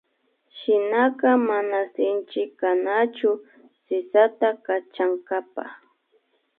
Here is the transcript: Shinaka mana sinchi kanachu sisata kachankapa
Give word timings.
Shinaka 0.57 1.29
mana 1.47 1.79
sinchi 1.93 2.41
kanachu 2.59 3.31
sisata 3.87 4.49
kachankapa 4.65 5.65